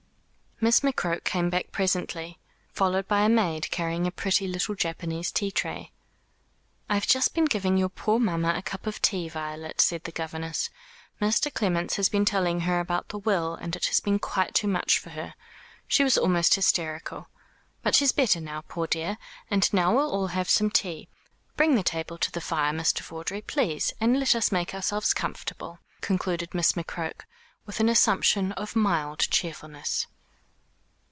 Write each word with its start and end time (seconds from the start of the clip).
Miss 0.63 0.81
McCroke 0.81 1.23
came 1.23 1.49
back 1.49 1.71
presently, 1.71 2.37
followed 2.71 3.07
by 3.07 3.21
a 3.21 3.29
maid 3.29 3.71
carrying 3.71 4.05
a 4.05 4.11
pretty 4.11 4.47
little 4.47 4.75
Japanese 4.75 5.31
tea 5.31 5.49
tray. 5.49 5.91
"I 6.87 6.93
have 6.93 7.07
just 7.07 7.33
been 7.33 7.45
giving 7.45 7.77
your 7.77 7.89
poor 7.89 8.19
mamma 8.19 8.53
a 8.55 8.61
cup 8.61 8.85
of 8.85 9.01
tea, 9.01 9.27
Violet," 9.27 9.81
said 9.81 10.03
the 10.03 10.11
governess. 10.11 10.69
"Mr. 11.19 11.51
Clements 11.51 11.95
has 11.95 12.09
been 12.09 12.25
telling 12.25 12.59
her 12.59 12.79
about 12.79 13.09
the 13.09 13.17
will, 13.17 13.55
and 13.55 13.75
it 13.75 13.87
has 13.87 13.99
been 13.99 14.19
quite 14.19 14.53
too 14.53 14.67
much 14.67 14.99
for 14.99 15.09
her. 15.09 15.33
She 15.87 16.03
was 16.03 16.15
almost 16.15 16.53
hysterical. 16.53 17.27
But 17.81 17.95
she's 17.95 18.11
better 18.11 18.39
now, 18.39 18.61
poor 18.67 18.85
dear. 18.85 19.17
And 19.49 19.67
now 19.73 19.95
we'll 19.95 20.11
all 20.11 20.27
have 20.27 20.47
some 20.47 20.69
tea. 20.69 21.09
Bring 21.57 21.73
the 21.73 21.81
table 21.81 22.19
to 22.19 22.31
the 22.31 22.39
fire, 22.39 22.71
Mr. 22.71 22.99
Vawdrey, 23.01 23.41
please, 23.41 23.93
and 23.99 24.19
let 24.19 24.35
us 24.35 24.51
make 24.51 24.75
ourselves 24.75 25.15
comfortable," 25.15 25.79
concluded 26.01 26.53
Miss 26.53 26.73
McCroke, 26.73 27.23
with 27.65 27.79
an 27.79 27.89
assumption 27.89 28.51
of 28.51 28.75
mild 28.75 29.21
cheerfulness. 29.31 30.05